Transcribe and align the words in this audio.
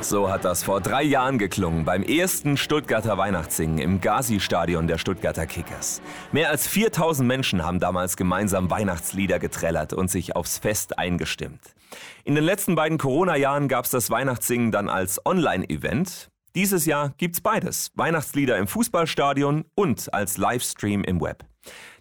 So 0.00 0.30
hat 0.30 0.44
das 0.44 0.62
vor 0.62 0.80
drei 0.80 1.02
Jahren 1.02 1.38
geklungen 1.38 1.84
beim 1.84 2.04
ersten 2.04 2.56
Stuttgarter 2.56 3.18
Weihnachtssingen 3.18 3.78
im 3.78 4.00
Gazi-Stadion 4.00 4.86
der 4.86 4.96
Stuttgarter 4.96 5.44
Kickers. 5.44 6.00
Mehr 6.30 6.50
als 6.50 6.68
4000 6.68 7.26
Menschen 7.26 7.64
haben 7.64 7.80
damals 7.80 8.16
gemeinsam 8.16 8.70
Weihnachtslieder 8.70 9.40
getrellert 9.40 9.92
und 9.92 10.08
sich 10.08 10.36
aufs 10.36 10.58
Fest 10.58 10.98
eingestimmt. 10.98 11.60
In 12.24 12.36
den 12.36 12.44
letzten 12.44 12.76
beiden 12.76 12.96
Corona-Jahren 12.96 13.66
gab 13.66 13.86
es 13.86 13.90
das 13.90 14.08
Weihnachtssingen 14.08 14.70
dann 14.70 14.88
als 14.88 15.24
Online-Event. 15.26 16.30
Dieses 16.54 16.86
Jahr 16.86 17.12
gibt's 17.18 17.40
beides. 17.40 17.90
Weihnachtslieder 17.94 18.56
im 18.56 18.68
Fußballstadion 18.68 19.64
und 19.74 20.14
als 20.14 20.38
Livestream 20.38 21.02
im 21.02 21.20
Web. 21.20 21.44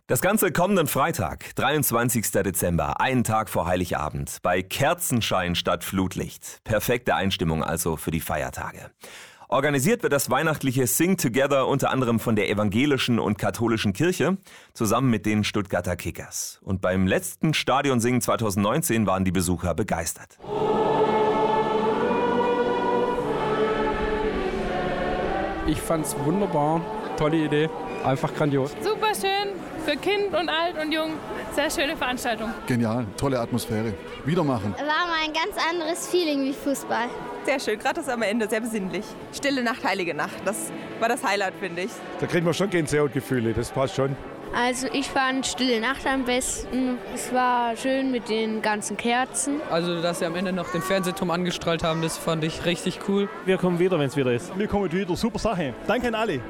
Das 0.09 0.21
Ganze 0.21 0.53
kommenden 0.53 0.87
Freitag, 0.87 1.53
23. 1.57 2.31
Dezember, 2.31 3.01
einen 3.01 3.25
Tag 3.25 3.49
vor 3.49 3.67
Heiligabend, 3.67 4.37
bei 4.41 4.61
Kerzenschein 4.61 5.53
statt 5.53 5.83
Flutlicht. 5.83 6.61
Perfekte 6.63 7.13
Einstimmung 7.13 7.61
also 7.61 7.97
für 7.97 8.11
die 8.11 8.21
Feiertage. 8.21 8.89
Organisiert 9.49 10.03
wird 10.03 10.13
das 10.13 10.29
weihnachtliche 10.29 10.87
Sing 10.87 11.17
Together 11.17 11.67
unter 11.67 11.89
anderem 11.89 12.21
von 12.21 12.37
der 12.37 12.49
evangelischen 12.49 13.19
und 13.19 13.37
katholischen 13.37 13.91
Kirche 13.91 14.37
zusammen 14.73 15.09
mit 15.09 15.25
den 15.25 15.43
Stuttgarter 15.43 15.97
Kickers. 15.97 16.61
Und 16.63 16.79
beim 16.79 17.05
letzten 17.05 17.53
Stadionsingen 17.53 18.21
2019 18.21 19.07
waren 19.07 19.25
die 19.25 19.33
Besucher 19.33 19.73
begeistert. 19.73 20.37
Ich 25.67 25.81
fand's 25.81 26.15
wunderbar, 26.23 26.79
tolle 27.17 27.43
Idee, 27.43 27.69
einfach 28.07 28.33
grandios. 28.33 28.71
Super 28.81 29.13
schön, 29.13 29.53
für 29.85 29.97
Kind 29.97 30.33
und 30.33 30.49
Alt 30.49 30.81
und 30.81 30.91
Jung. 30.91 31.13
Sehr 31.53 31.69
schöne 31.69 31.95
Veranstaltung. 31.95 32.51
Genial, 32.65 33.05
tolle 33.17 33.39
Atmosphäre. 33.39 33.93
Wieder 34.25 34.43
machen. 34.43 34.73
War 34.77 34.85
mal 34.85 35.25
ein 35.25 35.33
ganz 35.33 35.55
anderes 35.69 36.07
Feeling 36.07 36.43
wie 36.43 36.53
Fußball. 36.53 37.07
Sehr 37.45 37.59
schön, 37.59 37.79
gerade 37.79 37.95
das 37.95 38.09
am 38.09 38.21
Ende, 38.21 38.47
sehr 38.49 38.61
besinnlich. 38.61 39.05
Stille 39.33 39.63
Nacht, 39.63 39.83
heilige 39.83 40.13
Nacht, 40.13 40.35
das 40.45 40.71
war 40.99 41.09
das 41.09 41.23
Highlight, 41.23 41.53
finde 41.59 41.83
ich. 41.83 41.91
Da 42.19 42.27
kriegt 42.27 42.45
man 42.45 42.53
schon 42.53 42.69
Gänsehautgefühle, 42.69 43.53
das 43.53 43.71
passt 43.71 43.95
schon. 43.95 44.15
Also 44.55 44.87
ich 44.93 45.07
fand 45.07 45.45
Stille 45.45 45.79
Nacht 45.79 46.05
am 46.07 46.23
besten. 46.23 46.97
Es 47.13 47.33
war 47.33 47.75
schön 47.75 48.11
mit 48.11 48.29
den 48.29 48.61
ganzen 48.61 48.95
Kerzen. 48.95 49.61
Also 49.69 50.01
dass 50.01 50.19
sie 50.19 50.25
am 50.25 50.35
Ende 50.35 50.53
noch 50.53 50.71
den 50.71 50.81
Fernsehturm 50.81 51.31
angestrahlt 51.31 51.83
haben, 51.83 52.01
das 52.01 52.17
fand 52.17 52.43
ich 52.43 52.65
richtig 52.65 52.99
cool. 53.07 53.29
Wir 53.45 53.57
kommen 53.57 53.77
wieder, 53.79 53.99
wenn 53.99 54.07
es 54.07 54.15
wieder 54.15 54.31
ist. 54.31 54.57
Wir 54.57 54.67
kommen 54.67 54.91
wieder, 54.91 55.15
super 55.15 55.39
Sache. 55.39 55.73
Danke 55.85 56.07
an 56.07 56.15
alle. 56.15 56.41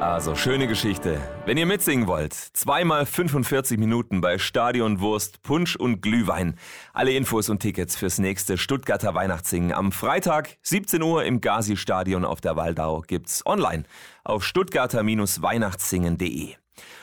Also 0.00 0.34
schöne 0.34 0.66
Geschichte. 0.66 1.20
Wenn 1.44 1.58
ihr 1.58 1.66
mitsingen 1.66 2.06
wollt, 2.06 2.32
zweimal 2.32 3.04
45 3.04 3.78
Minuten 3.78 4.22
bei 4.22 4.38
Stadion 4.38 5.00
Wurst, 5.00 5.42
Punsch 5.42 5.76
und 5.76 6.00
Glühwein. 6.00 6.56
Alle 6.94 7.12
Infos 7.12 7.50
und 7.50 7.60
Tickets 7.60 7.96
fürs 7.96 8.18
nächste 8.18 8.56
Stuttgarter 8.56 9.14
Weihnachtssingen 9.14 9.74
am 9.74 9.92
Freitag 9.92 10.56
17 10.62 11.02
Uhr 11.02 11.24
im 11.24 11.42
Gazi-Stadion 11.42 12.24
auf 12.24 12.40
der 12.40 12.56
Waldau 12.56 13.02
gibt's 13.06 13.44
online 13.44 13.82
auf 14.24 14.42
stuttgarter-weihnachtssingen.de. 14.42 16.54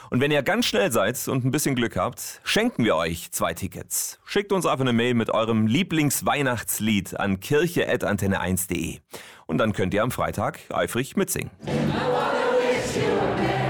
Und 0.10 0.22
wenn 0.22 0.32
ihr 0.32 0.42
ganz 0.42 0.66
schnell 0.66 0.92
seid 0.92 1.28
und 1.28 1.46
ein 1.46 1.52
bisschen 1.52 1.76
Glück 1.76 1.98
habt, 1.98 2.42
schenken 2.44 2.84
wir 2.84 2.96
euch 2.96 3.32
zwei 3.32 3.54
Tickets. 3.54 4.18
Schickt 4.26 4.52
uns 4.52 4.66
einfach 4.66 4.82
eine 4.82 4.94
Mail 4.94 5.14
mit 5.14 5.30
eurem 5.30 5.68
Lieblingsweihnachtslied 5.68 7.20
an 7.20 7.42
kirche.antenne1.de. 7.42 9.02
Und 9.46 9.60
dann 9.60 9.74
könnt 9.74 9.94
ihr 9.94 10.02
am 10.02 10.10
Freitag 10.10 10.62
eifrig 10.74 11.16
mitsingen. 11.16 11.52
Senhor. 12.98 13.67